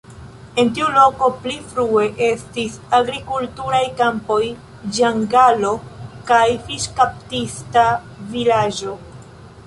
[0.61, 4.39] En tiu loko pli frue estis agrikulturaj kampoj,
[4.99, 5.73] ĝangalo
[6.31, 7.85] kaj fiŝkaptista
[8.33, 8.95] vilaĝo.